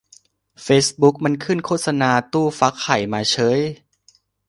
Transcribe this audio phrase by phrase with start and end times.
[0.63, 3.59] เฟซบุ๊กมันขึ้นโฆษณาตู้ฟักไข่มาเฉ๊ย